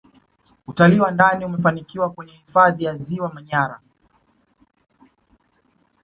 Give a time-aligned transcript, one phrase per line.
[0.67, 3.79] utalii wa ndani umefanikiwa kwenye hifadhi ya ziwa manyara